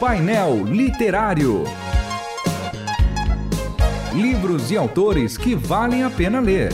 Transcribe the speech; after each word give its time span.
Painel 0.00 0.64
Literário. 0.64 1.64
Livros 4.14 4.70
e 4.70 4.76
autores 4.76 5.36
que 5.36 5.56
valem 5.56 6.04
a 6.04 6.10
pena 6.10 6.38
ler. 6.38 6.72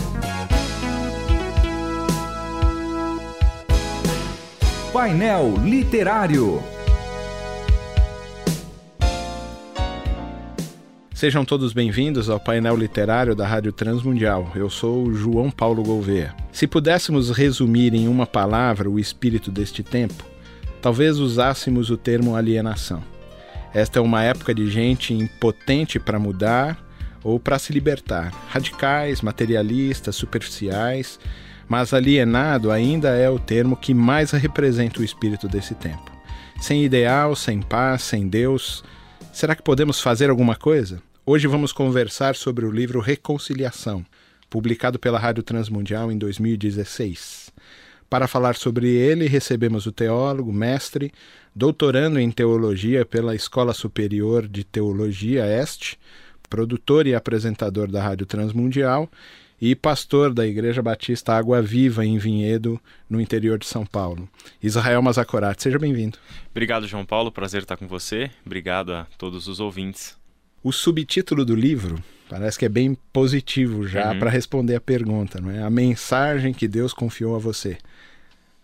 Painel 4.92 5.54
Literário. 5.64 6.62
Sejam 11.14 11.46
todos 11.46 11.72
bem-vindos 11.72 12.28
ao 12.28 12.38
painel 12.38 12.76
literário 12.76 13.34
da 13.34 13.46
Rádio 13.46 13.72
Transmundial. 13.72 14.52
Eu 14.54 14.68
sou 14.68 15.14
João 15.14 15.50
Paulo 15.50 15.82
Gouveia. 15.82 16.34
Se 16.52 16.66
pudéssemos 16.66 17.30
resumir 17.30 17.94
em 17.94 18.06
uma 18.06 18.26
palavra 18.26 18.90
o 18.90 18.98
espírito 18.98 19.50
deste 19.50 19.82
tempo, 19.82 20.22
talvez 20.82 21.18
usássemos 21.18 21.88
o 21.88 21.96
termo 21.96 22.36
alienação. 22.36 23.13
Esta 23.74 23.98
é 23.98 24.02
uma 24.02 24.22
época 24.22 24.54
de 24.54 24.70
gente 24.70 25.12
impotente 25.12 25.98
para 25.98 26.16
mudar 26.16 26.78
ou 27.24 27.40
para 27.40 27.58
se 27.58 27.72
libertar, 27.72 28.32
radicais, 28.48 29.20
materialistas, 29.20 30.14
superficiais, 30.14 31.18
mas 31.68 31.92
alienado 31.92 32.70
ainda 32.70 33.08
é 33.08 33.28
o 33.28 33.38
termo 33.38 33.76
que 33.76 33.92
mais 33.92 34.30
representa 34.30 35.00
o 35.00 35.04
espírito 35.04 35.48
desse 35.48 35.74
tempo. 35.74 36.12
Sem 36.60 36.84
ideal, 36.84 37.34
sem 37.34 37.60
paz, 37.60 38.02
sem 38.02 38.28
Deus, 38.28 38.84
será 39.32 39.56
que 39.56 39.62
podemos 39.62 40.00
fazer 40.00 40.30
alguma 40.30 40.54
coisa? 40.54 41.02
Hoje 41.26 41.48
vamos 41.48 41.72
conversar 41.72 42.36
sobre 42.36 42.64
o 42.64 42.70
livro 42.70 43.00
Reconciliação, 43.00 44.06
publicado 44.48 45.00
pela 45.00 45.18
Rádio 45.18 45.42
Transmundial 45.42 46.12
em 46.12 46.18
2016. 46.18 47.52
Para 48.08 48.28
falar 48.28 48.54
sobre 48.54 48.88
ele, 48.88 49.26
recebemos 49.26 49.86
o 49.86 49.92
teólogo, 49.92 50.52
mestre, 50.52 51.12
doutorando 51.54 52.18
em 52.18 52.30
teologia 52.30 53.04
pela 53.04 53.34
Escola 53.34 53.72
Superior 53.72 54.46
de 54.46 54.64
Teologia 54.64 55.44
Este, 55.46 55.98
produtor 56.48 57.06
e 57.06 57.14
apresentador 57.14 57.90
da 57.90 58.02
Rádio 58.02 58.26
Transmundial 58.26 59.10
e 59.60 59.74
pastor 59.74 60.32
da 60.34 60.46
Igreja 60.46 60.82
Batista 60.82 61.32
Água 61.32 61.62
Viva 61.62 62.04
em 62.04 62.18
Vinhedo, 62.18 62.78
no 63.08 63.20
interior 63.20 63.58
de 63.58 63.66
São 63.66 63.86
Paulo. 63.86 64.28
Israel 64.62 65.00
Mazacorati, 65.00 65.62
seja 65.62 65.78
bem-vindo. 65.78 66.18
Obrigado, 66.50 66.86
João 66.86 67.04
Paulo, 67.04 67.32
prazer 67.32 67.62
estar 67.62 67.76
com 67.76 67.86
você. 67.86 68.30
Obrigado 68.44 68.92
a 68.92 69.06
todos 69.16 69.48
os 69.48 69.60
ouvintes. 69.60 70.16
O 70.62 70.72
subtítulo 70.72 71.44
do 71.44 71.54
livro 71.54 72.02
parece 72.34 72.58
que 72.58 72.64
é 72.64 72.68
bem 72.68 72.98
positivo 73.12 73.86
já 73.86 74.10
uhum. 74.10 74.18
para 74.18 74.28
responder 74.28 74.74
a 74.74 74.80
pergunta, 74.80 75.40
não 75.40 75.52
é? 75.52 75.62
A 75.62 75.70
mensagem 75.70 76.52
que 76.52 76.66
Deus 76.66 76.92
confiou 76.92 77.36
a 77.36 77.38
você. 77.38 77.78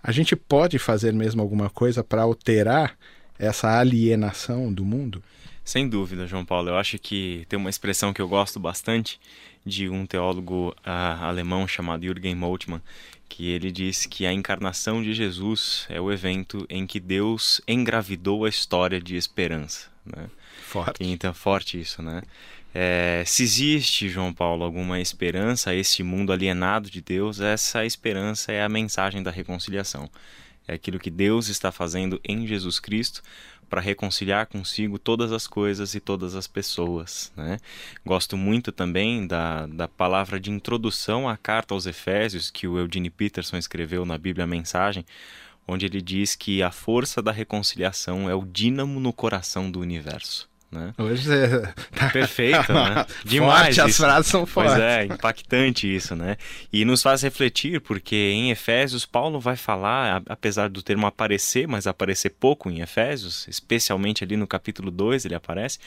A 0.02 0.10
gente 0.10 0.34
pode 0.34 0.76
fazer 0.76 1.12
mesmo 1.12 1.40
alguma 1.40 1.70
coisa 1.70 2.02
para 2.02 2.22
alterar 2.22 2.96
essa 3.38 3.78
alienação 3.78 4.72
do 4.72 4.84
mundo? 4.84 5.22
Sem 5.64 5.88
dúvida, 5.88 6.26
João 6.26 6.44
Paulo. 6.44 6.70
Eu 6.70 6.76
acho 6.78 6.98
que 6.98 7.46
tem 7.48 7.56
uma 7.56 7.70
expressão 7.70 8.12
que 8.12 8.20
eu 8.20 8.26
gosto 8.26 8.58
bastante 8.58 9.20
de 9.64 9.88
um 9.88 10.04
teólogo 10.04 10.74
uh, 10.84 11.22
alemão 11.22 11.68
chamado 11.68 12.02
Jürgen 12.02 12.34
Moltmann, 12.34 12.82
que 13.28 13.50
ele 13.50 13.70
diz 13.70 14.04
que 14.04 14.26
a 14.26 14.32
encarnação 14.32 15.00
de 15.00 15.14
Jesus 15.14 15.86
é 15.88 16.00
o 16.00 16.10
evento 16.10 16.66
em 16.68 16.88
que 16.88 16.98
Deus 16.98 17.60
engravidou 17.68 18.44
a 18.44 18.48
história 18.48 19.00
de 19.00 19.14
esperança. 19.14 19.86
Né? 20.04 20.28
Forte. 20.60 21.04
Então, 21.04 21.32
forte 21.32 21.80
isso, 21.80 22.02
né? 22.02 22.22
É, 22.72 23.24
se 23.26 23.42
existe, 23.42 24.08
João 24.08 24.32
Paulo, 24.32 24.64
alguma 24.64 25.00
esperança 25.00 25.70
a 25.70 25.74
esse 25.74 26.02
mundo 26.02 26.32
alienado 26.32 26.88
de 26.88 27.00
Deus, 27.00 27.40
essa 27.40 27.84
esperança 27.84 28.52
é 28.52 28.62
a 28.62 28.68
mensagem 28.68 29.22
da 29.22 29.30
reconciliação. 29.30 30.08
É 30.68 30.74
aquilo 30.74 31.00
que 31.00 31.10
Deus 31.10 31.48
está 31.48 31.72
fazendo 31.72 32.20
em 32.24 32.46
Jesus 32.46 32.78
Cristo 32.78 33.22
para 33.68 33.80
reconciliar 33.80 34.46
consigo 34.46 34.98
todas 34.98 35.32
as 35.32 35.46
coisas 35.46 35.94
e 35.94 36.00
todas 36.00 36.34
as 36.34 36.46
pessoas. 36.46 37.32
Né? 37.36 37.58
Gosto 38.04 38.36
muito 38.36 38.70
também 38.72 39.26
da, 39.26 39.66
da 39.66 39.88
palavra 39.88 40.38
de 40.38 40.50
introdução 40.50 41.28
à 41.28 41.36
carta 41.36 41.74
aos 41.74 41.86
Efésios 41.86 42.50
que 42.50 42.66
o 42.66 42.78
Eugene 42.78 43.10
Peterson 43.10 43.56
escreveu 43.56 44.04
na 44.04 44.18
Bíblia 44.18 44.46
Mensagem, 44.46 45.04
onde 45.66 45.86
ele 45.86 46.02
diz 46.02 46.34
que 46.34 46.62
a 46.62 46.70
força 46.70 47.22
da 47.22 47.30
reconciliação 47.30 48.28
é 48.28 48.34
o 48.34 48.44
dínamo 48.44 48.98
no 48.98 49.12
coração 49.12 49.70
do 49.70 49.80
universo. 49.80 50.48
Né? 50.70 50.94
Hoje 50.96 51.28
é... 51.32 51.74
Perfeito, 52.12 52.72
né? 52.72 53.04
Demais. 53.24 53.74
Forte, 53.76 53.80
as 53.80 53.96
frases 53.96 54.26
são 54.30 54.46
fortes. 54.46 54.74
Pois 54.74 54.84
é, 54.84 55.04
impactante 55.04 55.92
isso, 55.92 56.14
né? 56.14 56.36
E 56.72 56.84
nos 56.84 57.02
faz 57.02 57.22
refletir, 57.22 57.80
porque 57.80 58.14
em 58.14 58.50
Efésios, 58.50 59.04
Paulo 59.04 59.40
vai 59.40 59.56
falar, 59.56 60.22
apesar 60.28 60.68
do 60.68 60.82
termo 60.82 61.06
aparecer, 61.06 61.66
mas 61.66 61.88
aparecer 61.88 62.30
pouco 62.30 62.70
em 62.70 62.80
Efésios, 62.80 63.48
especialmente 63.48 64.22
ali 64.22 64.36
no 64.36 64.46
capítulo 64.46 64.92
2 64.92 65.24
ele 65.24 65.34
aparece, 65.34 65.78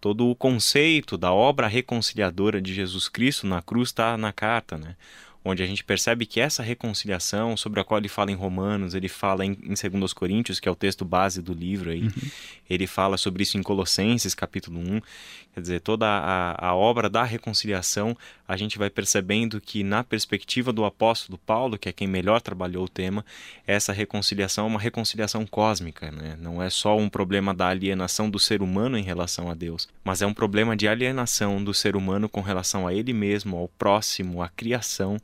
todo 0.00 0.28
o 0.28 0.34
conceito 0.36 1.18
da 1.18 1.32
obra 1.32 1.66
reconciliadora 1.66 2.62
de 2.62 2.72
Jesus 2.72 3.08
Cristo 3.08 3.46
na 3.46 3.60
cruz 3.60 3.88
está 3.88 4.16
na 4.16 4.32
carta, 4.32 4.78
né? 4.78 4.94
Onde 5.44 5.62
a 5.62 5.66
gente 5.66 5.82
percebe 5.82 6.26
que 6.26 6.40
essa 6.40 6.62
reconciliação, 6.62 7.56
sobre 7.56 7.80
a 7.80 7.84
qual 7.84 7.98
ele 7.98 8.08
fala 8.08 8.30
em 8.30 8.34
Romanos, 8.34 8.94
ele 8.94 9.08
fala 9.08 9.44
em, 9.44 9.56
em 9.62 9.98
2 9.98 10.12
Coríntios, 10.12 10.60
que 10.60 10.68
é 10.68 10.72
o 10.72 10.76
texto 10.76 11.04
base 11.04 11.40
do 11.40 11.54
livro 11.54 11.90
aí, 11.90 12.02
uhum. 12.02 12.30
ele 12.68 12.86
fala 12.86 13.16
sobre 13.16 13.42
isso 13.42 13.56
em 13.56 13.62
Colossenses, 13.62 14.34
capítulo 14.34 14.78
1, 14.78 15.00
quer 15.54 15.60
dizer, 15.60 15.80
toda 15.80 16.06
a, 16.06 16.68
a 16.68 16.74
obra 16.74 17.08
da 17.08 17.24
reconciliação, 17.24 18.16
a 18.46 18.56
gente 18.56 18.78
vai 18.78 18.90
percebendo 18.90 19.60
que 19.60 19.82
na 19.82 20.04
perspectiva 20.04 20.72
do 20.72 20.84
apóstolo 20.84 21.38
Paulo, 21.38 21.78
que 21.78 21.88
é 21.88 21.92
quem 21.92 22.06
melhor 22.06 22.40
trabalhou 22.42 22.84
o 22.84 22.88
tema, 22.88 23.24
essa 23.66 23.92
reconciliação 23.92 24.66
é 24.66 24.68
uma 24.68 24.80
reconciliação 24.80 25.46
cósmica, 25.46 26.10
né? 26.10 26.36
não 26.38 26.62
é 26.62 26.68
só 26.68 26.96
um 26.98 27.08
problema 27.08 27.54
da 27.54 27.68
alienação 27.68 28.28
do 28.28 28.38
ser 28.38 28.60
humano 28.60 28.98
em 28.98 29.02
relação 29.02 29.50
a 29.50 29.54
Deus, 29.54 29.88
mas 30.04 30.20
é 30.20 30.26
um 30.26 30.34
problema 30.34 30.76
de 30.76 30.86
alienação 30.86 31.62
do 31.62 31.72
ser 31.72 31.96
humano 31.96 32.28
com 32.28 32.42
relação 32.42 32.86
a 32.86 32.92
ele 32.92 33.12
mesmo, 33.12 33.56
ao 33.56 33.68
próximo, 33.68 34.42
à 34.42 34.48
criação, 34.48 35.16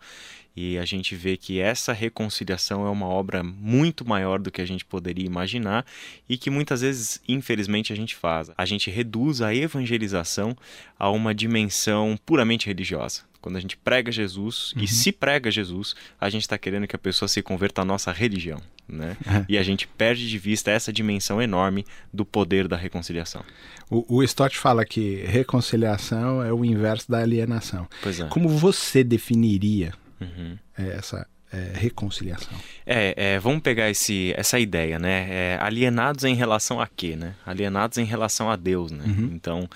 e 0.56 0.78
a 0.78 0.84
gente 0.86 1.14
vê 1.14 1.36
que 1.36 1.60
essa 1.60 1.92
reconciliação 1.92 2.86
é 2.86 2.90
uma 2.90 3.06
obra 3.06 3.42
muito 3.42 4.08
maior 4.08 4.38
do 4.38 4.50
que 4.50 4.62
a 4.62 4.64
gente 4.64 4.86
poderia 4.86 5.26
imaginar 5.26 5.84
e 6.26 6.38
que 6.38 6.48
muitas 6.48 6.80
vezes, 6.80 7.20
infelizmente, 7.28 7.92
a 7.92 7.96
gente 7.96 8.16
faz. 8.16 8.50
A 8.56 8.64
gente 8.64 8.90
reduz 8.90 9.42
a 9.42 9.54
evangelização 9.54 10.56
a 10.98 11.10
uma 11.10 11.34
dimensão 11.34 12.18
puramente 12.24 12.66
religiosa. 12.66 13.22
Quando 13.46 13.58
a 13.58 13.60
gente 13.60 13.76
prega 13.76 14.10
Jesus 14.10 14.72
uhum. 14.72 14.82
e 14.82 14.88
se 14.88 15.12
prega 15.12 15.52
Jesus, 15.52 15.94
a 16.20 16.28
gente 16.28 16.42
está 16.42 16.58
querendo 16.58 16.84
que 16.88 16.96
a 16.96 16.98
pessoa 16.98 17.28
se 17.28 17.40
converta 17.40 17.82
à 17.82 17.84
nossa 17.84 18.10
religião. 18.10 18.60
Né? 18.88 19.16
É. 19.24 19.44
E 19.48 19.56
a 19.56 19.62
gente 19.62 19.86
perde 19.86 20.28
de 20.28 20.36
vista 20.36 20.72
essa 20.72 20.92
dimensão 20.92 21.40
enorme 21.40 21.84
do 22.12 22.24
poder 22.24 22.66
da 22.66 22.76
reconciliação. 22.76 23.44
O, 23.88 24.16
o 24.16 24.22
Stott 24.24 24.58
fala 24.58 24.84
que 24.84 25.22
reconciliação 25.26 26.42
é 26.42 26.52
o 26.52 26.64
inverso 26.64 27.08
da 27.08 27.18
alienação. 27.18 27.86
É. 28.04 28.28
Como 28.28 28.48
você 28.48 29.04
definiria 29.04 29.92
uhum. 30.20 30.58
essa 30.76 31.24
é, 31.52 31.72
reconciliação. 31.74 32.58
É, 32.84 33.14
é, 33.16 33.38
vamos 33.38 33.60
pegar 33.62 33.88
esse, 33.88 34.34
essa 34.36 34.59
ideia, 34.59 34.98
né? 34.98 35.26
É, 35.30 35.59
alienados 35.60 36.24
em 36.24 36.34
relação 36.34 36.80
a 36.80 36.86
quê, 36.88 37.15
né? 37.15 37.34
Alienados 37.47 37.98
em 37.98 38.04
relação 38.04 38.50
a 38.50 38.56
Deus, 38.56 38.91
né? 38.91 39.04
Uhum. 39.06 39.30
Então, 39.32 39.68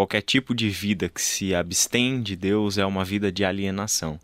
qualquer 0.00 0.22
tipo 0.22 0.54
de 0.54 0.70
vida 0.70 1.10
que 1.10 1.20
se 1.20 1.54
abstém 1.54 2.22
de 2.22 2.34
Deus 2.34 2.78
é 2.78 2.86
uma 2.86 3.04
vida 3.04 3.30
de 3.30 3.44
alienação. 3.44 4.18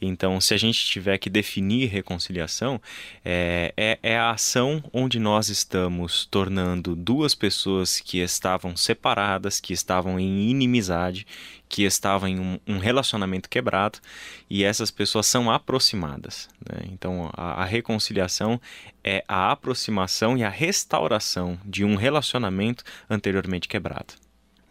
Então, 0.00 0.40
se 0.40 0.52
a 0.52 0.56
gente 0.56 0.84
tiver 0.84 1.16
que 1.16 1.30
definir 1.30 1.88
reconciliação, 1.88 2.82
é, 3.24 3.72
é, 3.76 3.98
é, 4.02 4.18
a 4.18 4.32
ação 4.32 4.82
onde 4.92 5.20
nós 5.20 5.48
estamos 5.48 6.26
tornando 6.26 6.96
duas 6.96 7.36
pessoas 7.36 8.00
que 8.00 8.18
estavam 8.18 8.76
separadas, 8.76 9.60
que 9.60 9.72
estavam 9.72 10.18
em 10.18 10.50
inimizade, 10.50 11.24
que 11.68 11.84
estavam 11.84 12.28
em 12.28 12.40
um, 12.40 12.58
um 12.66 12.78
relacionamento 12.78 13.48
quebrado, 13.48 14.00
e 14.50 14.64
essas 14.64 14.90
pessoas 14.90 15.28
são 15.28 15.52
aproximadas. 15.52 16.48
Né? 16.68 16.88
Então, 16.92 17.30
a, 17.32 17.62
a 17.62 17.64
reconciliação 17.64 18.60
é 19.04 19.24
a 19.28 19.52
aproximação 19.52 20.36
e 20.36 20.42
a 20.42 20.48
restauração 20.48 21.56
de 21.64 21.84
um 21.84 21.94
relacionamento 21.94 22.82
anteriormente 23.08 23.68
quebrado. 23.68 24.21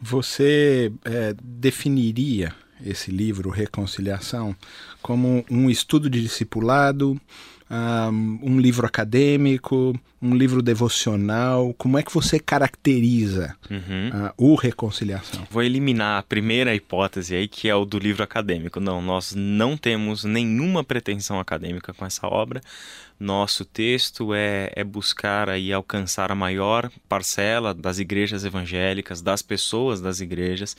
Você 0.01 0.91
é, 1.05 1.35
definiria 1.43 2.55
esse 2.83 3.11
livro 3.11 3.51
Reconciliação 3.51 4.55
como 5.01 5.45
um 5.49 5.69
estudo 5.69 6.09
de 6.09 6.19
discipulado, 6.19 7.21
um, 8.43 8.59
livro 8.59 8.85
acadêmico, 8.85 9.97
um 10.21 10.35
livro 10.35 10.61
devocional? 10.61 11.73
Como 11.77 11.97
é 11.97 12.03
que 12.03 12.13
você 12.13 12.39
caracteriza 12.39 13.55
Uhum. 13.69 14.09
uh, 14.09 14.33
o 14.37 14.55
Reconciliação? 14.55 15.47
Vou 15.49 15.63
eliminar 15.63 16.19
a 16.19 16.23
primeira 16.23 16.75
hipótese 16.75 17.35
aí, 17.35 17.47
que 17.47 17.69
é 17.69 17.75
o 17.75 17.85
do 17.85 17.97
livro 17.97 18.23
acadêmico. 18.23 18.79
Não, 18.79 19.01
nós 19.01 19.33
não 19.35 19.77
temos 19.77 20.23
nenhuma 20.23 20.83
pretensão 20.83 21.39
acadêmica 21.39 21.93
com 21.93 22.05
essa 22.05 22.27
obra. 22.27 22.61
Nosso 23.19 23.63
texto 23.63 24.33
é, 24.33 24.71
é 24.75 24.83
buscar 24.83 25.47
aí 25.47 25.71
alcançar 25.71 26.31
a 26.31 26.35
maior 26.35 26.89
parcela 27.07 27.71
das 27.71 27.99
igrejas 27.99 28.43
evangélicas, 28.43 29.21
das 29.21 29.43
pessoas 29.43 30.01
das 30.01 30.19
igrejas. 30.21 30.75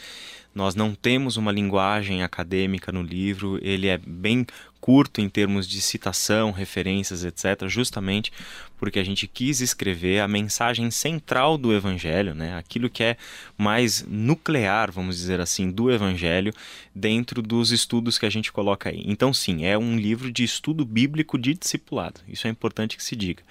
Nós 0.53 0.75
não 0.75 0.93
temos 0.93 1.37
uma 1.37 1.53
linguagem 1.53 2.23
acadêmica 2.23 2.91
no 2.93 3.01
livro, 3.01 3.59
ele 3.63 3.87
é 3.87 3.97
bem 3.97 4.45
curto 4.83 5.21
em 5.21 5.29
termos 5.29 5.69
de 5.69 5.81
citação, 5.81 6.51
referências, 6.51 7.25
etc., 7.25 7.69
justamente 7.69 8.33
porque 8.77 8.99
a 8.99 9.05
gente 9.05 9.29
quis 9.29 9.61
escrever 9.61 10.19
a 10.19 10.27
mensagem 10.27 10.91
central 10.91 11.57
do 11.57 11.73
Evangelho, 11.73 12.35
né? 12.35 12.59
aquilo 12.59 12.91
que 12.91 13.05
é 13.05 13.17
mais 13.57 14.05
nuclear, 14.09 14.91
vamos 14.91 15.17
dizer 15.17 15.41
assim, 15.41 15.71
do 15.71 15.89
Evangelho 15.89 16.53
dentro 16.95 17.41
dos 17.41 17.73
estudos 17.73 18.19
que 18.19 18.27
a 18.27 18.31
gente 18.31 18.53
coloca 18.53 18.91
aí. 18.91 19.03
Então, 19.07 19.33
sim, 19.33 19.65
é 19.65 19.79
um 19.79 19.97
livro 19.97 20.31
de 20.31 20.45
estudo 20.45 20.85
bíblico 20.85 21.39
de 21.39 21.55
discipulado, 21.55 22.21
isso 22.29 22.47
é 22.47 22.51
importante 22.51 22.97
que 22.97 23.05
se 23.05 23.17
diga. 23.17 23.43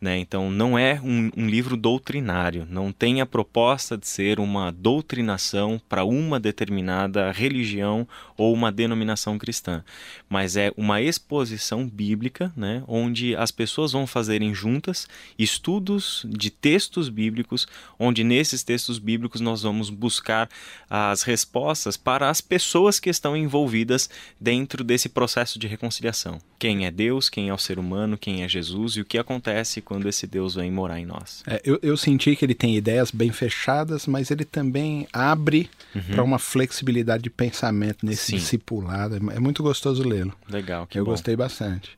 Né? 0.00 0.18
Então, 0.18 0.50
não 0.50 0.78
é 0.78 1.00
um, 1.02 1.30
um 1.36 1.46
livro 1.46 1.76
doutrinário, 1.76 2.66
não 2.68 2.92
tem 2.92 3.20
a 3.20 3.26
proposta 3.26 3.96
de 3.96 4.06
ser 4.06 4.38
uma 4.38 4.70
doutrinação 4.70 5.80
para 5.88 6.04
uma 6.04 6.38
determinada 6.38 7.32
religião 7.32 8.06
ou 8.36 8.52
uma 8.52 8.70
denominação 8.70 9.38
cristã, 9.38 9.82
mas 10.28 10.56
é 10.56 10.72
uma 10.76 11.00
exposição 11.00 11.88
bíblica, 11.88 12.52
né, 12.56 12.82
onde 12.86 13.34
as 13.34 13.50
pessoas 13.50 13.92
vão 13.92 14.06
fazerem 14.06 14.54
juntas 14.54 15.08
estudos 15.38 16.26
de 16.28 16.50
textos 16.50 17.08
bíblicos, 17.08 17.66
onde 17.98 18.22
nesses 18.22 18.62
textos 18.62 18.98
bíblicos 18.98 19.40
nós 19.40 19.62
vamos 19.62 19.90
buscar 19.90 20.48
as 20.88 21.22
respostas 21.22 21.96
para 21.96 22.28
as 22.28 22.40
pessoas 22.40 22.85
que 23.00 23.10
estão 23.10 23.36
envolvidas 23.36 24.08
dentro 24.40 24.84
desse 24.84 25.08
processo 25.08 25.58
de 25.58 25.66
reconciliação. 25.66 26.38
Quem 26.58 26.86
é 26.86 26.90
Deus, 26.90 27.28
quem 27.28 27.48
é 27.48 27.54
o 27.54 27.58
ser 27.58 27.78
humano, 27.78 28.16
quem 28.16 28.42
é 28.42 28.48
Jesus 28.48 28.92
e 28.92 29.00
o 29.00 29.04
que 29.04 29.18
acontece 29.18 29.80
quando 29.80 30.08
esse 30.08 30.26
Deus 30.26 30.54
vem 30.54 30.70
morar 30.70 30.98
em 30.98 31.06
nós. 31.06 31.42
É, 31.46 31.60
eu, 31.64 31.78
eu, 31.82 31.96
senti 31.96 32.34
que 32.36 32.44
ele 32.44 32.54
tem 32.54 32.76
ideias 32.76 33.10
bem 33.10 33.30
fechadas, 33.30 34.06
mas 34.06 34.30
ele 34.30 34.44
também 34.44 35.06
abre 35.12 35.68
uhum. 35.94 36.02
para 36.02 36.22
uma 36.22 36.38
flexibilidade 36.38 37.24
de 37.24 37.30
pensamento 37.30 38.06
nesse 38.06 38.26
Sim. 38.26 38.36
discipulado. 38.36 39.16
É, 39.16 39.36
é 39.36 39.40
muito 39.40 39.62
gostoso 39.62 40.06
lê-lo. 40.06 40.32
Legal, 40.48 40.86
que 40.86 40.98
Eu 40.98 41.04
bom. 41.04 41.10
gostei 41.10 41.36
bastante. 41.36 41.90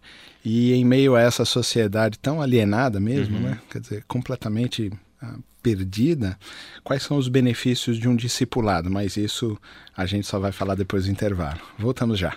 E 0.44 0.72
em 0.72 0.84
meio 0.84 1.14
a 1.14 1.20
essa 1.20 1.44
sociedade 1.44 2.18
tão 2.18 2.40
alienada 2.40 2.98
mesmo, 2.98 3.36
uhum. 3.36 3.42
né? 3.42 3.60
Quer 3.70 3.80
dizer, 3.80 4.04
completamente 4.06 4.90
uh, 5.22 5.42
perdida, 5.68 6.38
quais 6.82 7.02
são 7.02 7.18
os 7.18 7.28
benefícios 7.28 7.98
de 7.98 8.08
um 8.08 8.16
discipulado? 8.16 8.90
Mas 8.90 9.18
isso 9.18 9.58
a 9.94 10.06
gente 10.06 10.26
só 10.26 10.38
vai 10.38 10.50
falar 10.50 10.74
depois 10.74 11.04
do 11.04 11.10
intervalo. 11.10 11.60
Voltamos 11.78 12.18
já. 12.18 12.36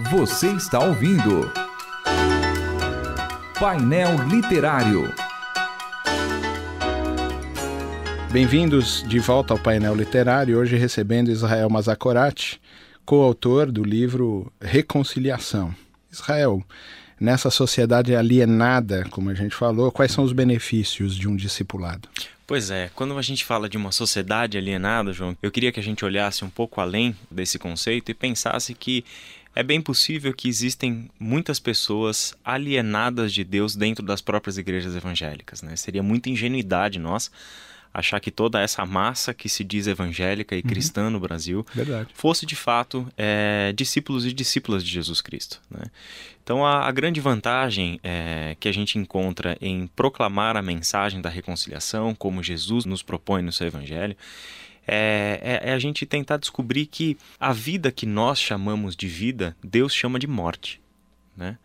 Você 0.00 0.50
está 0.50 0.80
ouvindo 0.80 1.52
Painel 3.60 4.26
Literário. 4.28 5.14
Bem-vindos 8.32 9.04
de 9.06 9.20
volta 9.20 9.54
ao 9.54 9.58
Painel 9.60 9.94
Literário, 9.94 10.58
hoje 10.58 10.74
recebendo 10.74 11.30
Israel 11.30 11.70
Mazakorati, 11.70 12.60
coautor 13.04 13.70
do 13.70 13.84
livro 13.84 14.52
Reconciliação. 14.60 15.72
Israel, 16.10 16.60
nessa 17.20 17.48
sociedade 17.48 18.16
alienada, 18.16 19.04
como 19.10 19.30
a 19.30 19.34
gente 19.34 19.54
falou, 19.54 19.92
quais 19.92 20.10
são 20.10 20.24
os 20.24 20.32
benefícios 20.32 21.14
de 21.14 21.28
um 21.28 21.36
discipulado? 21.36 22.08
Pois 22.48 22.68
é, 22.68 22.90
quando 22.96 23.16
a 23.16 23.22
gente 23.22 23.44
fala 23.44 23.68
de 23.68 23.76
uma 23.76 23.92
sociedade 23.92 24.58
alienada, 24.58 25.12
João, 25.12 25.36
eu 25.40 25.52
queria 25.52 25.70
que 25.70 25.78
a 25.78 25.82
gente 25.82 26.04
olhasse 26.04 26.44
um 26.44 26.50
pouco 26.50 26.80
além 26.80 27.16
desse 27.30 27.60
conceito 27.60 28.10
e 28.10 28.14
pensasse 28.14 28.74
que 28.74 29.04
é 29.54 29.62
bem 29.62 29.80
possível 29.80 30.34
que 30.34 30.48
existem 30.48 31.08
muitas 31.18 31.60
pessoas 31.60 32.34
alienadas 32.44 33.32
de 33.32 33.44
Deus 33.44 33.76
dentro 33.76 34.04
das 34.04 34.20
próprias 34.20 34.58
igrejas 34.58 34.96
evangélicas. 34.96 35.62
Né? 35.62 35.76
Seria 35.76 36.02
muita 36.02 36.28
ingenuidade 36.28 36.98
nós 36.98 37.30
achar 37.94 38.18
que 38.18 38.32
toda 38.32 38.60
essa 38.60 38.84
massa 38.84 39.32
que 39.32 39.48
se 39.48 39.62
diz 39.62 39.86
evangélica 39.86 40.56
e 40.56 40.58
uhum. 40.58 40.68
cristã 40.68 41.08
no 41.08 41.20
Brasil 41.20 41.64
Verdade. 41.72 42.08
fosse 42.12 42.44
de 42.44 42.56
fato 42.56 43.06
é, 43.16 43.72
discípulos 43.72 44.26
e 44.26 44.32
discípulas 44.32 44.82
de 44.82 44.90
Jesus 44.90 45.20
Cristo. 45.20 45.60
Né? 45.70 45.84
Então, 46.42 46.66
a, 46.66 46.88
a, 46.88 46.90
grande 46.90 47.20
vantagem 47.20 48.00
é, 48.02 48.56
que 48.58 48.68
a 48.68 48.72
gente 48.72 48.98
encontra 48.98 49.56
em 49.60 49.86
proclamar 49.86 50.56
a 50.56 50.62
mensagem 50.62 51.20
da 51.20 51.30
reconciliação, 51.30 52.14
como 52.16 52.42
Jesus 52.42 52.84
nos 52.84 53.02
propõe 53.02 53.42
no 53.42 53.52
seu 53.52 53.68
evangelho, 53.68 54.16
é, 54.86 55.40
é, 55.42 55.70
é, 55.70 55.72
a 55.72 55.78
gente 55.78 56.06
tentar 56.06 56.36
descobrir 56.36 56.86
que 56.86 57.16
a 57.38 57.52
vida 57.52 57.90
que 57.90 58.06
nós 58.06 58.38
chamamos 58.38 58.94
de 58.94 59.08
vida, 59.08 59.56
Deus 59.62 59.94
chama 59.94 60.18
de 60.18 60.26
morte. 60.26 60.80
Né? 61.36 61.58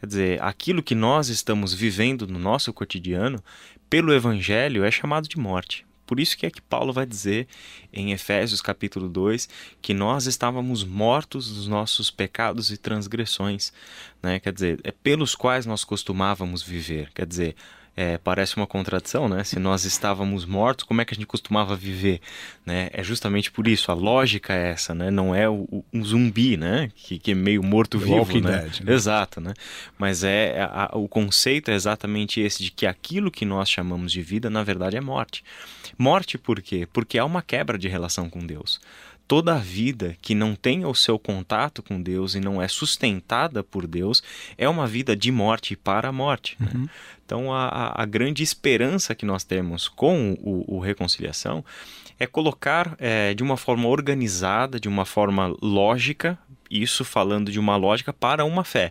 Quer 0.00 0.06
dizer, 0.06 0.42
aquilo 0.42 0.82
que 0.82 0.94
nós 0.94 1.28
estamos 1.28 1.72
vivendo 1.72 2.26
no 2.26 2.38
nosso 2.38 2.72
cotidiano, 2.72 3.42
pelo 3.88 4.12
Evangelho, 4.12 4.84
é 4.84 4.90
chamado 4.90 5.28
de 5.28 5.38
morte. 5.38 5.86
Por 6.06 6.20
isso 6.20 6.36
que 6.36 6.44
é 6.44 6.50
que 6.50 6.60
Paulo 6.60 6.92
vai 6.92 7.06
dizer 7.06 7.48
em 7.92 8.12
Efésios 8.12 8.60
capítulo 8.60 9.08
2 9.08 9.48
que 9.80 9.94
nós 9.94 10.26
estávamos 10.26 10.84
mortos 10.84 11.48
dos 11.48 11.66
nossos 11.66 12.10
pecados 12.10 12.70
e 12.70 12.76
transgressões, 12.76 13.72
né? 14.22 14.38
Quer 14.38 14.52
dizer, 14.52 14.80
é 14.84 14.90
pelos 14.90 15.34
quais 15.34 15.64
nós 15.64 15.82
costumávamos 15.82 16.62
viver. 16.62 17.10
Quer 17.14 17.26
dizer, 17.26 17.56
é, 17.96 18.18
parece 18.18 18.56
uma 18.56 18.66
contradição, 18.66 19.28
né? 19.28 19.44
Se 19.44 19.58
nós 19.58 19.84
estávamos 19.84 20.44
mortos, 20.44 20.84
como 20.84 21.00
é 21.00 21.04
que 21.04 21.14
a 21.14 21.16
gente 21.16 21.26
costumava 21.26 21.76
viver? 21.76 22.20
Né? 22.66 22.90
É 22.92 23.02
justamente 23.02 23.52
por 23.52 23.68
isso, 23.68 23.90
a 23.92 23.94
lógica 23.94 24.52
é 24.52 24.70
essa, 24.70 24.94
né? 24.94 25.10
Não 25.10 25.34
é 25.34 25.48
o, 25.48 25.84
um 25.92 26.04
zumbi, 26.04 26.56
né? 26.56 26.90
Que, 26.94 27.18
que 27.18 27.30
é 27.30 27.34
meio 27.34 27.62
morto-vivo, 27.62 28.40
né? 28.40 28.62
Dead, 28.62 28.80
né? 28.80 28.92
Exato, 28.92 29.40
né? 29.40 29.54
Mas 29.96 30.24
é 30.24 30.62
a, 30.62 30.90
o 30.94 31.06
conceito 31.06 31.70
é 31.70 31.74
exatamente 31.74 32.40
esse, 32.40 32.64
de 32.64 32.70
que 32.70 32.86
aquilo 32.86 33.30
que 33.30 33.44
nós 33.44 33.70
chamamos 33.70 34.12
de 34.12 34.22
vida, 34.22 34.50
na 34.50 34.62
verdade, 34.64 34.96
é 34.96 35.00
morte. 35.00 35.44
Morte 35.96 36.36
por 36.36 36.60
quê? 36.60 36.88
Porque 36.92 37.18
há 37.18 37.24
uma 37.24 37.42
quebra 37.42 37.78
de 37.78 37.86
relação 37.86 38.28
com 38.28 38.44
Deus 38.44 38.80
toda 39.26 39.54
a 39.54 39.58
vida 39.58 40.16
que 40.20 40.34
não 40.34 40.54
tem 40.54 40.84
o 40.84 40.94
seu 40.94 41.18
contato 41.18 41.82
com 41.82 42.00
Deus 42.00 42.34
e 42.34 42.40
não 42.40 42.60
é 42.60 42.68
sustentada 42.68 43.62
por 43.62 43.86
Deus 43.86 44.22
é 44.58 44.68
uma 44.68 44.86
vida 44.86 45.16
de 45.16 45.30
morte 45.32 45.76
para 45.76 46.08
a 46.08 46.12
morte. 46.12 46.56
Né? 46.60 46.70
Uhum. 46.74 46.88
Então, 47.24 47.52
a, 47.52 47.92
a, 47.94 48.04
grande 48.04 48.42
esperança 48.42 49.14
que 49.14 49.24
nós 49.24 49.44
temos 49.44 49.88
com 49.88 50.36
o, 50.42 50.76
o 50.76 50.78
Reconciliação 50.78 51.64
é 52.18 52.26
colocar 52.26 52.94
é, 52.98 53.32
de 53.32 53.42
uma 53.42 53.56
forma 53.56 53.88
organizada, 53.88 54.78
de 54.78 54.88
uma 54.88 55.06
forma 55.06 55.54
lógica, 55.62 56.38
isso 56.74 57.04
falando 57.04 57.52
de 57.52 57.60
uma 57.60 57.76
lógica 57.76 58.12
para 58.12 58.44
uma 58.44 58.64
fé. 58.64 58.90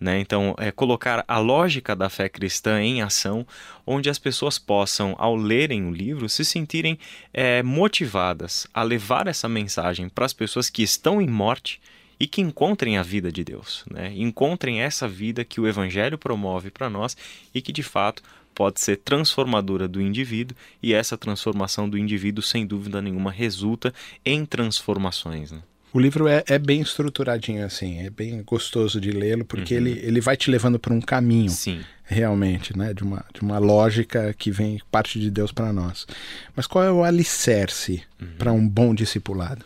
Né? 0.00 0.18
Então, 0.20 0.54
é 0.58 0.72
colocar 0.72 1.24
a 1.28 1.38
lógica 1.38 1.94
da 1.94 2.08
fé 2.08 2.28
cristã 2.28 2.80
em 2.80 3.02
ação, 3.02 3.46
onde 3.86 4.08
as 4.08 4.18
pessoas 4.18 4.58
possam, 4.58 5.14
ao 5.18 5.36
lerem 5.36 5.86
o 5.86 5.92
livro, 5.92 6.28
se 6.28 6.44
sentirem 6.44 6.98
é, 7.32 7.62
motivadas 7.62 8.66
a 8.72 8.82
levar 8.82 9.26
essa 9.26 9.48
mensagem 9.48 10.08
para 10.08 10.24
as 10.24 10.32
pessoas 10.32 10.70
que 10.70 10.82
estão 10.82 11.20
em 11.20 11.28
morte 11.28 11.80
e 12.20 12.26
que 12.26 12.40
encontrem 12.40 12.98
a 12.98 13.02
vida 13.02 13.30
de 13.30 13.44
Deus, 13.44 13.84
né? 13.88 14.12
encontrem 14.16 14.80
essa 14.80 15.06
vida 15.06 15.44
que 15.44 15.60
o 15.60 15.68
Evangelho 15.68 16.18
promove 16.18 16.70
para 16.70 16.90
nós 16.90 17.16
e 17.54 17.62
que 17.62 17.70
de 17.70 17.82
fato 17.82 18.22
pode 18.54 18.80
ser 18.80 18.96
transformadora 18.96 19.86
do 19.86 20.00
indivíduo 20.00 20.56
e 20.82 20.92
essa 20.92 21.16
transformação 21.16 21.88
do 21.88 21.96
indivíduo, 21.96 22.42
sem 22.42 22.66
dúvida 22.66 23.00
nenhuma, 23.00 23.30
resulta 23.30 23.94
em 24.24 24.44
transformações. 24.44 25.52
Né? 25.52 25.62
O 25.92 25.98
livro 25.98 26.28
é, 26.28 26.44
é, 26.46 26.58
bem 26.58 26.80
estruturadinho 26.80 27.64
assim, 27.64 28.00
é 28.00 28.10
bem 28.10 28.42
gostoso 28.42 29.00
de 29.00 29.10
lê-lo 29.10 29.44
porque 29.44 29.74
uhum. 29.74 29.80
ele, 29.80 30.00
ele 30.00 30.20
vai 30.20 30.36
te 30.36 30.50
levando 30.50 30.78
por 30.78 30.92
um 30.92 31.00
caminho, 31.00 31.50
Sim. 31.50 31.80
realmente, 32.04 32.76
né, 32.76 32.92
de 32.92 33.02
uma, 33.02 33.24
de 33.32 33.40
uma 33.40 33.58
lógica 33.58 34.34
que 34.36 34.50
vem 34.50 34.80
parte 34.90 35.18
de 35.18 35.30
Deus 35.30 35.50
para 35.50 35.72
nós. 35.72 36.06
Mas 36.54 36.66
qual 36.66 36.84
é 36.84 36.90
o 36.90 37.02
alicerce 37.02 38.02
uhum. 38.20 38.28
para 38.36 38.52
um 38.52 38.68
bom 38.68 38.94
discipulado? 38.94 39.64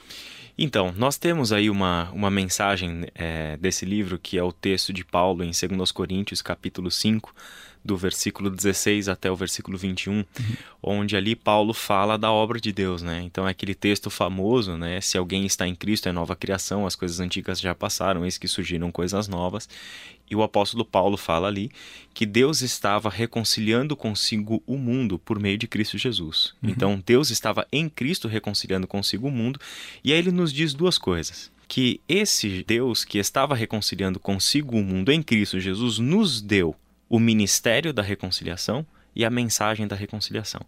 Então, 0.57 0.93
nós 0.97 1.17
temos 1.17 1.52
aí 1.52 1.69
uma, 1.69 2.11
uma 2.12 2.31
mensagem 2.31 3.07
é, 3.14 3.57
desse 3.57 3.85
livro, 3.85 4.19
que 4.19 4.38
é 4.38 4.43
o 4.43 4.52
texto 4.52 4.93
de 4.93 5.05
Paulo 5.05 5.43
em 5.43 5.50
2 5.50 5.91
Coríntios, 5.91 6.43
capítulo 6.43 6.91
5, 6.91 7.35
do 7.85 7.97
versículo 7.97 8.51
16 8.51 9.09
até 9.09 9.31
o 9.31 9.37
versículo 9.37 9.77
21, 9.77 10.12
uhum. 10.12 10.25
onde 10.83 11.17
ali 11.17 11.35
Paulo 11.35 11.75
fala 11.75 12.17
da 12.17 12.31
obra 12.31 12.61
de 12.61 12.73
Deus, 12.73 13.03
né? 13.03 13.23
Então 13.23 13.47
é 13.47 13.51
aquele 13.51 13.75
texto 13.75 14.11
famoso, 14.11 14.77
né? 14.77 15.01
Se 15.01 15.19
alguém 15.19 15.45
está 15.45 15.67
em 15.67 15.75
Cristo 15.75 16.09
é 16.09 16.12
nova 16.12 16.37
criação, 16.37 16.87
as 16.87 16.95
coisas 16.95 17.19
antigas 17.21 17.61
já 17.61 17.75
passaram, 17.75 18.25
eis 18.25 18.39
que 18.39 18.47
surgiram 18.47 18.91
coisas 18.93 19.27
novas. 19.27 19.69
E 20.31 20.37
o 20.37 20.43
apóstolo 20.43 20.85
Paulo 20.85 21.17
fala 21.17 21.49
ali 21.49 21.71
que 22.15 22.25
Deus 22.25 22.62
estava 22.62 23.11
reconciliando 23.11 23.95
consigo 23.95 24.62
o 24.67 24.79
mundo 24.79 25.19
por 25.19 25.39
meio 25.39 25.59
de 25.59 25.67
Cristo 25.67 25.99
Jesus. 25.99 26.55
Uhum. 26.62 26.71
Então 26.71 27.03
Deus 27.05 27.31
estava 27.31 27.67
em 27.71 27.89
Cristo 27.89 28.29
reconciliando 28.29 28.87
consigo 28.87 29.29
o 29.29 29.31
mundo, 29.31 29.59
e 30.03 30.12
aí 30.12 30.19
ele 30.19 30.31
nos 30.31 30.53
diz 30.53 30.73
duas 30.73 30.97
coisas 30.97 31.51
que 31.69 32.03
esse 32.07 32.62
Deus 32.67 33.03
que 33.03 33.17
estava 33.17 33.55
reconciliando 33.55 34.21
consigo 34.21 34.77
o 34.77 34.85
mundo 34.85 35.11
em 35.11 35.23
Cristo 35.23 35.59
Jesus 35.59 35.99
nos 35.99 36.43
deu 36.43 36.77
o 37.12 37.21
ministério 37.21 37.92
da 37.92 38.00
reconciliação 38.00 38.87
e 39.14 39.23
a 39.23 39.28
mensagem 39.28 39.87
da 39.87 39.95
reconciliação. 39.95 40.62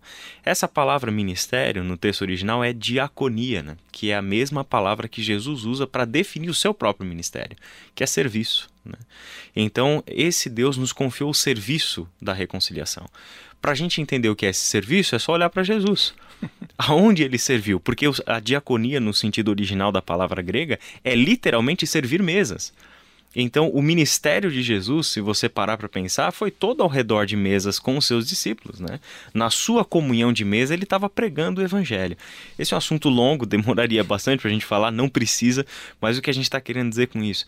Essa 0.44 0.68
palavra 0.68 1.10
ministério 1.10 1.82
no 1.82 1.96
texto 1.96 2.20
original 2.20 2.62
é 2.62 2.70
diaconia, 2.70 3.62
né? 3.62 3.78
que 3.90 4.10
é 4.10 4.14
a 4.14 4.20
mesma 4.20 4.62
palavra 4.62 5.08
que 5.08 5.22
Jesus 5.22 5.64
usa 5.64 5.86
para 5.86 6.04
definir 6.04 6.50
o 6.50 6.54
seu 6.54 6.74
próprio 6.74 7.08
ministério, 7.08 7.56
que 7.94 8.04
é 8.04 8.06
serviço. 8.06 8.68
Né? 8.84 8.98
Então, 9.56 10.04
esse 10.06 10.50
Deus 10.50 10.76
nos 10.76 10.92
confiou 10.92 11.30
o 11.30 11.34
serviço 11.34 12.06
da 12.20 12.34
reconciliação. 12.34 13.06
Para 13.58 13.72
a 13.72 13.74
gente 13.74 14.02
entender 14.02 14.28
o 14.28 14.36
que 14.36 14.44
é 14.44 14.50
esse 14.50 14.66
serviço, 14.66 15.14
é 15.14 15.18
só 15.18 15.32
olhar 15.32 15.48
para 15.48 15.62
Jesus. 15.62 16.12
Aonde 16.76 17.22
ele 17.22 17.38
serviu? 17.38 17.80
Porque 17.80 18.04
a 18.26 18.38
diaconia, 18.38 19.00
no 19.00 19.14
sentido 19.14 19.48
original 19.48 19.90
da 19.90 20.02
palavra 20.02 20.42
grega, 20.42 20.78
é 21.02 21.14
literalmente 21.14 21.86
servir 21.86 22.22
mesas. 22.22 22.70
Então, 23.34 23.68
o 23.70 23.82
ministério 23.82 24.50
de 24.50 24.62
Jesus, 24.62 25.08
se 25.08 25.20
você 25.20 25.48
parar 25.48 25.76
para 25.76 25.88
pensar, 25.88 26.32
foi 26.32 26.50
todo 26.50 26.82
ao 26.82 26.88
redor 26.88 27.26
de 27.26 27.36
mesas 27.36 27.78
com 27.78 27.96
os 27.96 28.06
seus 28.06 28.28
discípulos. 28.28 28.80
Né? 28.80 29.00
Na 29.32 29.50
sua 29.50 29.84
comunhão 29.84 30.32
de 30.32 30.44
mesa, 30.44 30.72
ele 30.72 30.84
estava 30.84 31.08
pregando 31.08 31.60
o 31.60 31.64
evangelho. 31.64 32.16
Esse 32.58 32.74
é 32.74 32.76
um 32.76 32.78
assunto 32.78 33.08
longo, 33.08 33.44
demoraria 33.46 34.04
bastante 34.04 34.40
para 34.40 34.50
a 34.50 34.52
gente 34.52 34.64
falar, 34.64 34.90
não 34.90 35.08
precisa, 35.08 35.66
mas 36.00 36.16
o 36.16 36.22
que 36.22 36.30
a 36.30 36.34
gente 36.34 36.44
está 36.44 36.60
querendo 36.60 36.90
dizer 36.90 37.08
com 37.08 37.22
isso? 37.22 37.46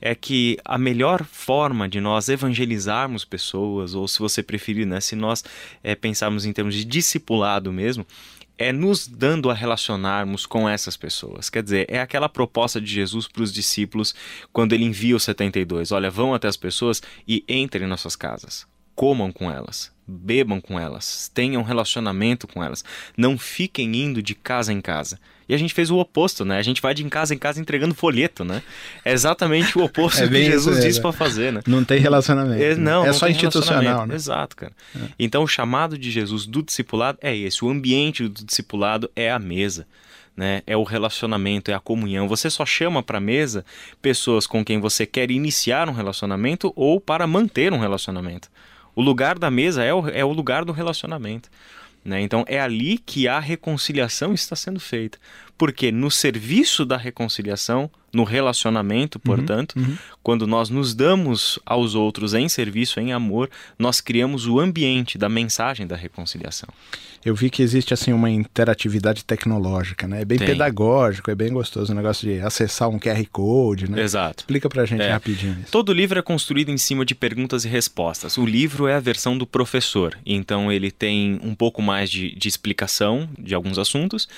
é 0.00 0.14
que 0.14 0.58
a 0.64 0.76
melhor 0.76 1.24
forma 1.24 1.88
de 1.88 2.00
nós 2.00 2.28
evangelizarmos 2.28 3.24
pessoas, 3.24 3.94
ou 3.94 4.06
se 4.06 4.18
você 4.18 4.42
preferir, 4.42 4.86
né, 4.86 5.00
se 5.00 5.16
nós 5.16 5.42
é, 5.82 5.94
pensarmos 5.94 6.44
em 6.44 6.52
termos 6.52 6.74
de 6.74 6.84
discipulado 6.84 7.72
mesmo, 7.72 8.06
é 8.58 8.72
nos 8.72 9.06
dando 9.06 9.50
a 9.50 9.54
relacionarmos 9.54 10.46
com 10.46 10.68
essas 10.68 10.96
pessoas. 10.96 11.50
Quer 11.50 11.62
dizer, 11.62 11.86
é 11.88 12.00
aquela 12.00 12.28
proposta 12.28 12.80
de 12.80 12.90
Jesus 12.90 13.28
para 13.28 13.42
os 13.42 13.52
discípulos 13.52 14.14
quando 14.52 14.72
ele 14.72 14.84
envia 14.84 15.16
os 15.16 15.24
72. 15.24 15.92
Olha, 15.92 16.10
vão 16.10 16.34
até 16.34 16.48
as 16.48 16.56
pessoas 16.56 17.02
e 17.26 17.44
entrem 17.48 17.86
nas 17.86 18.00
suas 18.00 18.16
casas. 18.16 18.66
Comam 18.94 19.30
com 19.30 19.50
elas, 19.50 19.92
bebam 20.06 20.60
com 20.60 20.80
elas, 20.80 21.30
tenham 21.34 21.62
relacionamento 21.62 22.46
com 22.46 22.64
elas. 22.64 22.82
Não 23.16 23.36
fiquem 23.36 23.94
indo 23.94 24.22
de 24.22 24.34
casa 24.34 24.72
em 24.72 24.80
casa. 24.80 25.20
E 25.48 25.54
a 25.54 25.58
gente 25.58 25.72
fez 25.72 25.90
o 25.90 25.98
oposto, 25.98 26.44
né? 26.44 26.58
A 26.58 26.62
gente 26.62 26.82
vai 26.82 26.92
de 26.92 27.04
casa 27.04 27.34
em 27.34 27.38
casa 27.38 27.60
entregando 27.60 27.94
folheto, 27.94 28.44
né? 28.44 28.62
É 29.04 29.12
exatamente 29.12 29.78
o 29.78 29.84
oposto 29.84 30.22
é 30.24 30.28
que 30.28 30.44
Jesus 30.44 30.82
disse 30.82 31.00
para 31.00 31.12
fazer, 31.12 31.52
né? 31.52 31.60
Não 31.66 31.84
tem 31.84 32.00
relacionamento. 32.00 32.62
É, 32.62 32.74
não, 32.74 33.04
é 33.04 33.06
não 33.06 33.14
só 33.14 33.28
institucional, 33.28 34.06
né? 34.06 34.14
Exato, 34.14 34.56
cara. 34.56 34.72
É. 34.94 35.08
Então 35.18 35.42
o 35.42 35.48
chamado 35.48 35.96
de 35.96 36.10
Jesus 36.10 36.46
do 36.46 36.62
discipulado 36.62 37.18
é 37.20 37.36
esse. 37.36 37.64
O 37.64 37.70
ambiente 37.70 38.26
do 38.28 38.44
discipulado 38.44 39.10
é 39.14 39.30
a 39.30 39.38
mesa. 39.38 39.86
Né? 40.36 40.62
É 40.66 40.76
o 40.76 40.82
relacionamento, 40.82 41.70
é 41.70 41.74
a 41.74 41.80
comunhão. 41.80 42.28
Você 42.28 42.50
só 42.50 42.66
chama 42.66 43.02
para 43.02 43.16
a 43.16 43.20
mesa 43.20 43.64
pessoas 44.02 44.46
com 44.46 44.62
quem 44.62 44.78
você 44.78 45.06
quer 45.06 45.30
iniciar 45.30 45.88
um 45.88 45.92
relacionamento 45.92 46.72
ou 46.76 47.00
para 47.00 47.26
manter 47.26 47.72
um 47.72 47.78
relacionamento. 47.78 48.50
O 48.94 49.00
lugar 49.00 49.38
da 49.38 49.50
mesa 49.50 49.82
é 49.82 49.94
o, 49.94 50.08
é 50.08 50.24
o 50.24 50.32
lugar 50.32 50.64
do 50.64 50.72
relacionamento. 50.72 51.48
Né? 52.06 52.20
Então 52.20 52.44
é 52.46 52.60
ali 52.60 52.98
que 52.98 53.26
a 53.26 53.40
reconciliação 53.40 54.32
está 54.32 54.54
sendo 54.54 54.78
feita. 54.78 55.18
Porque 55.58 55.90
no 55.90 56.10
serviço 56.10 56.84
da 56.84 56.96
reconciliação, 56.96 57.90
no 58.12 58.24
relacionamento, 58.24 59.18
uhum, 59.18 59.36
portanto, 59.36 59.76
uhum, 59.76 59.84
uhum. 59.84 59.98
quando 60.22 60.46
nós 60.46 60.70
nos 60.70 60.94
damos 60.94 61.58
aos 61.66 61.94
outros 61.94 62.34
em 62.34 62.48
serviço, 62.48 62.98
em 62.98 63.12
amor, 63.12 63.50
nós 63.78 64.00
criamos 64.00 64.46
o 64.46 64.58
ambiente 64.58 65.18
da 65.18 65.28
mensagem 65.28 65.86
da 65.86 65.96
reconciliação. 65.96 66.68
Eu 67.24 67.34
vi 67.34 67.50
que 67.50 67.60
existe 67.60 67.92
assim 67.92 68.12
uma 68.12 68.30
interatividade 68.30 69.24
tecnológica, 69.24 70.06
né? 70.06 70.22
É 70.22 70.24
bem 70.24 70.38
Tem. 70.38 70.46
pedagógico, 70.46 71.28
é 71.28 71.34
bem 71.34 71.52
gostoso 71.52 71.92
o 71.92 71.96
negócio 71.96 72.26
de 72.26 72.40
acessar 72.40 72.88
um 72.88 73.00
QR 73.00 73.20
Code, 73.32 73.90
né? 73.90 74.00
Exato. 74.00 74.44
Explica 74.44 74.68
pra 74.68 74.84
gente 74.84 75.02
é. 75.02 75.10
rapidinho 75.10 75.58
isso. 75.60 75.72
Todo 75.72 75.92
livro 75.92 76.18
é 76.18 76.22
construído 76.22 76.68
em 76.68 76.78
cima 76.78 77.04
de 77.04 77.16
perguntas 77.16 77.64
e 77.64 77.68
respostas. 77.68 78.38
O 78.38 78.46
livro 78.46 78.86
é 78.86 78.94
a 78.94 79.00
versão 79.00 79.36
do 79.36 79.44
professor, 79.44 80.16
então 80.24 80.70
ele 80.70 80.90
tem 80.92 81.40
um 81.42 81.54
pouco 81.54 81.82
mais 81.82 82.08
de, 82.08 82.32
de 82.32 82.48
explicação 82.48 83.28
de 83.36 83.54
alguns 83.54 83.76
assuntos 83.76 84.28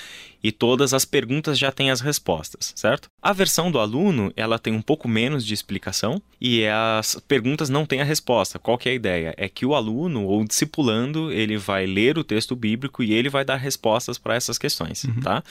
e 0.43 0.51
todas 0.51 0.93
as 0.93 1.03
perguntas 1.03 1.57
já 1.57 1.71
têm 1.71 1.91
as 1.91 1.99
respostas, 1.99 2.71
certo? 2.75 3.09
A 3.21 3.33
versão 3.33 3.69
do 3.69 3.79
aluno, 3.79 4.31
ela 4.35 4.57
tem 4.57 4.73
um 4.73 4.81
pouco 4.81 5.07
menos 5.07 5.45
de 5.45 5.53
explicação 5.53 6.21
e 6.39 6.65
as 6.65 7.19
perguntas 7.27 7.69
não 7.69 7.85
têm 7.85 8.01
a 8.01 8.05
resposta. 8.05 8.57
Qual 8.57 8.77
que 8.77 8.87
é 8.87 8.93
a 8.93 8.95
ideia? 8.95 9.33
É 9.37 9.49
que 9.49 9.65
o 9.65 9.75
aluno 9.75 10.23
ou 10.23 10.45
discipulando, 10.45 11.31
ele 11.31 11.57
vai 11.57 11.85
ler 11.85 12.17
o 12.17 12.23
texto 12.23 12.55
bíblico 12.55 13.03
e 13.03 13.13
ele 13.13 13.29
vai 13.29 13.43
dar 13.43 13.57
respostas 13.57 14.17
para 14.17 14.35
essas 14.35 14.57
questões, 14.57 15.03
uhum. 15.03 15.19
tá? 15.19 15.43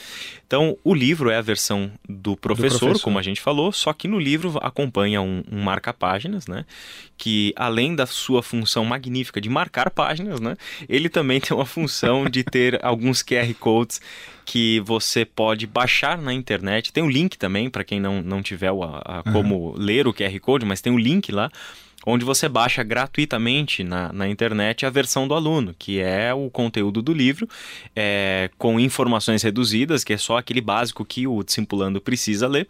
Então, 0.47 0.75
o 0.83 0.95
livro 0.95 1.29
é 1.29 1.37
a 1.37 1.41
versão 1.41 1.91
do 2.07 2.35
professor, 2.35 2.79
do 2.79 2.79
professor, 2.79 3.03
como 3.03 3.19
a 3.19 3.21
gente 3.21 3.39
falou, 3.39 3.71
só 3.71 3.93
que 3.93 4.07
no 4.07 4.19
livro 4.19 4.57
acompanha 4.61 5.21
um, 5.21 5.43
um 5.51 5.61
marca-páginas, 5.61 6.47
né? 6.47 6.65
Que 7.15 7.53
além 7.55 7.95
da 7.95 8.07
sua 8.07 8.41
função 8.41 8.83
magnífica 8.83 9.39
de 9.39 9.49
marcar 9.49 9.91
páginas, 9.91 10.39
né? 10.39 10.57
Ele 10.87 11.09
também 11.09 11.39
tem 11.39 11.55
uma 11.55 11.65
função 11.65 12.27
de 12.27 12.43
ter 12.43 12.79
alguns 12.83 13.21
QR 13.21 13.53
Codes 13.59 14.01
que 14.49 14.79
você 14.79 15.23
pode 15.23 15.67
baixar 15.67 16.17
na 16.17 16.33
internet. 16.33 16.91
Tem 16.91 17.03
um 17.03 17.09
link 17.09 17.37
também 17.37 17.69
para 17.69 17.83
quem 17.83 17.99
não, 17.99 18.19
não 18.23 18.41
tiver 18.41 18.69
a, 18.69 19.19
a 19.19 19.23
como 19.31 19.55
uhum. 19.55 19.75
ler 19.77 20.07
o 20.07 20.13
QR 20.13 20.39
Code, 20.39 20.65
mas 20.65 20.81
tem 20.81 20.91
um 20.91 20.97
link 20.97 21.31
lá 21.31 21.51
onde 22.03 22.25
você 22.25 22.49
baixa 22.49 22.81
gratuitamente 22.81 23.83
na, 23.83 24.11
na 24.11 24.27
internet 24.27 24.87
a 24.87 24.89
versão 24.89 25.27
do 25.27 25.35
aluno, 25.35 25.75
que 25.77 25.99
é 25.99 26.33
o 26.33 26.49
conteúdo 26.49 26.99
do 26.99 27.13
livro, 27.13 27.47
é, 27.95 28.49
com 28.57 28.79
informações 28.79 29.43
reduzidas, 29.43 30.03
que 30.03 30.13
é 30.13 30.17
só 30.17 30.37
aquele 30.37 30.61
básico 30.61 31.05
que 31.05 31.27
o 31.27 31.43
discipulando 31.43 32.01
precisa 32.01 32.47
ler, 32.47 32.67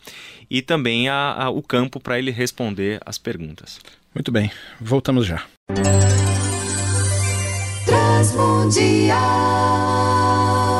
e 0.49 0.61
também 0.61 1.07
a, 1.07 1.43
a, 1.43 1.49
o 1.49 1.61
campo 1.61 1.97
para 1.99 2.19
ele 2.19 2.31
responder 2.31 2.99
as 3.05 3.17
perguntas. 3.17 3.79
Muito 4.13 4.33
bem, 4.33 4.51
voltamos 4.81 5.25
já. 5.25 5.43
Transmundial 7.85 9.69
o 10.69 10.78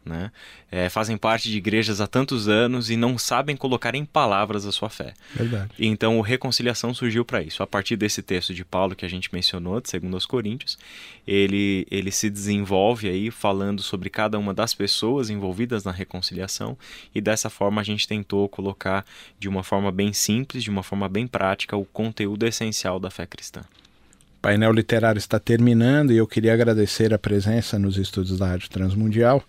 né? 0.05 0.31
É, 0.71 0.89
fazem 0.89 1.17
parte 1.17 1.51
de 1.51 1.57
igrejas 1.57 2.01
há 2.01 2.07
tantos 2.07 2.49
anos 2.49 2.91
e 2.91 2.97
não 2.97 3.17
sabem 3.17 3.57
colocar 3.57 3.95
em 3.95 4.05
palavras 4.05 4.67
a 4.67 4.73
sua 4.73 4.91
fé. 4.91 5.15
Verdade. 5.35 5.71
Então, 5.79 6.19
o 6.19 6.23
Reconciliação 6.23 6.93
surgiu 6.93 7.25
para 7.25 7.43
isso. 7.43 7.63
A 7.63 7.67
partir 7.67 7.97
desse 7.97 8.23
texto 8.23 8.53
de 8.53 8.65
Paulo 8.65 8.95
que 8.95 9.05
a 9.05 9.09
gente 9.09 9.33
mencionou, 9.33 9.81
de 9.81 9.99
2 9.99 10.27
Coríntios, 10.27 10.79
ele, 11.27 11.87
ele 11.91 12.11
se 12.11 12.29
desenvolve 12.29 13.09
aí 13.09 13.31
falando 13.31 13.83
sobre 13.83 14.11
cada 14.11 14.39
uma 14.39 14.53
das 14.53 14.75
pessoas 14.75 15.31
envolvidas 15.31 15.85
na 15.85 15.93
reconciliação 15.93 16.77
e 17.15 17.21
dessa 17.21 17.49
forma 17.49 17.81
a 17.81 17.85
gente 17.85 18.07
tentou 18.07 18.49
colocar 18.49 19.05
de 19.39 19.49
uma 19.49 19.63
forma 19.63 19.91
bem 19.91 20.13
simples, 20.13 20.63
de 20.63 20.71
uma 20.71 20.83
forma 20.83 21.09
bem 21.09 21.27
prática, 21.27 21.77
o 21.77 21.85
conteúdo 21.85 22.47
essencial 22.47 22.99
da 23.01 23.11
fé 23.11 23.27
cristã. 23.27 23.63
O 24.39 24.41
painel 24.45 24.73
literário 24.73 25.19
está 25.19 25.39
terminando 25.39 26.13
e 26.13 26.19
eu 26.19 26.27
queria 26.27 26.53
agradecer 26.53 27.15
a 27.15 27.19
presença 27.19 27.79
nos 27.79 27.97
estudos 27.97 28.39
da 28.39 28.49
Rádio 28.49 28.69
Transmundial 28.69 29.43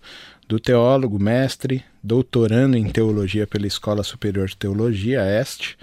do 0.48 0.60
teólogo, 0.60 1.18
mestre, 1.18 1.84
doutorando 2.02 2.76
em 2.76 2.88
teologia 2.88 3.46
pela 3.46 3.66
Escola 3.66 4.02
Superior 4.02 4.46
de 4.46 4.56
Teologia, 4.56 5.22
EST, 5.40 5.76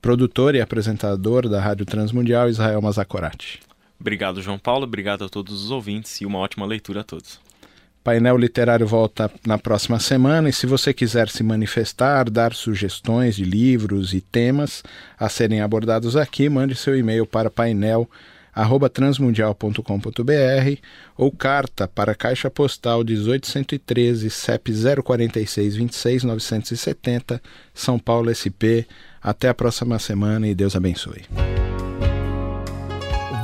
produtor 0.00 0.54
e 0.54 0.60
apresentador 0.60 1.48
da 1.48 1.60
Rádio 1.60 1.86
Transmundial, 1.86 2.48
Israel 2.48 2.82
Mazakorati. 2.82 3.60
Obrigado, 3.98 4.42
João 4.42 4.58
Paulo, 4.58 4.84
obrigado 4.84 5.24
a 5.24 5.28
todos 5.28 5.64
os 5.64 5.70
ouvintes 5.70 6.20
e 6.20 6.26
uma 6.26 6.38
ótima 6.38 6.66
leitura 6.66 7.00
a 7.00 7.04
todos. 7.04 7.40
Painel 8.02 8.38
Literário 8.38 8.86
volta 8.86 9.30
na 9.46 9.58
próxima 9.58 9.98
semana 9.98 10.48
e 10.48 10.52
se 10.52 10.66
você 10.66 10.92
quiser 10.94 11.28
se 11.28 11.42
manifestar, 11.42 12.30
dar 12.30 12.54
sugestões 12.54 13.36
de 13.36 13.44
livros 13.44 14.14
e 14.14 14.22
temas 14.22 14.82
a 15.18 15.28
serem 15.28 15.60
abordados 15.60 16.16
aqui, 16.16 16.48
mande 16.48 16.74
seu 16.74 16.96
e-mail 16.96 17.26
para 17.26 17.50
painel 17.50 18.08
arroba 18.08 18.10
transmundial.com.br 18.88 20.80
ou 21.16 21.30
carta 21.30 21.88
para 21.88 22.14
Caixa 22.14 22.50
Postal 22.50 23.04
1813 23.04 24.28
CEP 24.30 24.72
046 25.02 25.76
26 25.76 26.24
970 26.24 27.42
São 27.72 27.98
Paulo 27.98 28.34
SP. 28.34 28.86
Até 29.22 29.48
a 29.48 29.54
próxima 29.54 29.98
semana 29.98 30.46
e 30.48 30.54
Deus 30.54 30.74
abençoe. 30.74 31.24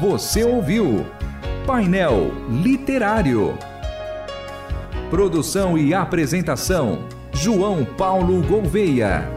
Você 0.01 0.45
ouviu 0.45 1.07
Painel 1.67 2.33
Literário. 2.63 3.59
Produção 5.11 5.79
e 5.79 5.95
apresentação: 5.95 7.07
João 7.33 7.85
Paulo 7.85 8.43
Gouveia. 8.43 9.29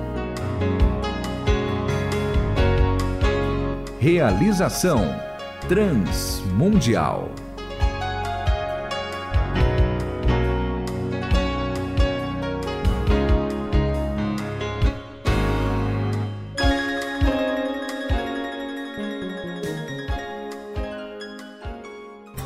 Realização 3.99 5.28
Transmundial. 5.69 7.29